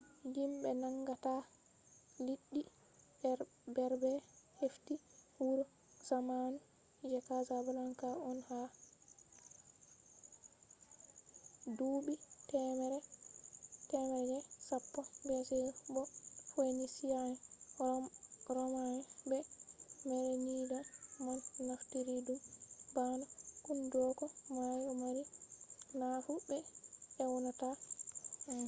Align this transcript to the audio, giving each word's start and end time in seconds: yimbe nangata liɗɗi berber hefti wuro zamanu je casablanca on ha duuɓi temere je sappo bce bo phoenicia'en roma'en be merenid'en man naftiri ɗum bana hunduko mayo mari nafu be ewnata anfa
yimbe 0.35 0.69
nangata 0.81 1.33
liɗɗi 2.25 2.61
berber 3.73 4.17
hefti 4.59 4.93
wuro 5.43 5.63
zamanu 6.07 6.59
je 7.09 7.17
casablanca 7.27 8.07
on 8.29 8.37
ha 8.49 8.59
duuɓi 11.77 12.13
temere 12.49 12.99
je 14.29 14.37
sappo 14.67 15.01
bce 15.25 15.59
bo 15.93 16.01
phoenicia'en 16.49 17.33
roma'en 18.55 18.97
be 19.29 19.37
merenid'en 20.07 20.85
man 21.23 21.39
naftiri 21.67 22.15
ɗum 22.25 22.39
bana 22.95 23.25
hunduko 23.65 24.25
mayo 24.55 24.91
mari 25.01 25.23
nafu 25.99 26.33
be 26.47 26.57
ewnata 27.23 27.67
anfa 28.49 28.57